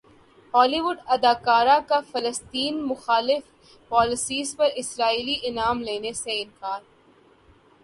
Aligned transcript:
ہالی 0.53 0.79
وڈ 0.81 0.97
اداکارہ 1.15 1.77
کا 1.89 1.99
فلسطین 2.11 2.75
مخالف 2.87 3.43
پالیسی 3.91 4.41
پر 4.57 4.69
اسرائیلی 4.81 5.35
انعام 5.43 5.81
لینے 5.81 6.13
سے 6.23 6.41
انکار 6.41 6.79